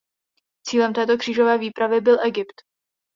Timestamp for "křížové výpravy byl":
1.17-2.17